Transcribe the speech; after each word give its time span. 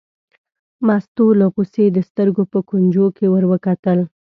مستو 0.87 1.25
له 1.39 1.45
غوسې 1.53 1.85
د 1.91 1.97
سترګو 2.09 2.43
په 2.53 2.59
کونجو 2.69 3.05
کې 3.17 3.25
ور 3.29 3.43
وکتل. 3.51 3.99